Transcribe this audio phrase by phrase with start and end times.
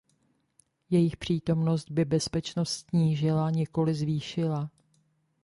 [0.89, 4.69] Jejich přítomnost by bezpečnost snížila, nikoli zvýšila.